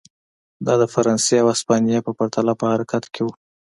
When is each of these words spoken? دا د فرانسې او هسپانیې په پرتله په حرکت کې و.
دا 0.65 0.73
د 0.81 0.83
فرانسې 0.93 1.35
او 1.41 1.47
هسپانیې 1.53 1.99
په 2.05 2.11
پرتله 2.17 2.53
په 2.59 2.65
حرکت 2.71 3.03
کې 3.13 3.21
و. 3.23 3.27